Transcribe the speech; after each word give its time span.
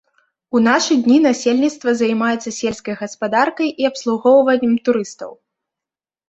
У 0.55 0.59
нашы 0.67 0.95
дні 1.07 1.17
насельніцтва 1.25 1.93
займаецца 2.01 2.49
сельскай 2.59 2.97
гаспадаркай 3.03 3.67
і 3.85 3.89
абслугоўваннем 3.91 4.73
турыстаў. 4.91 5.31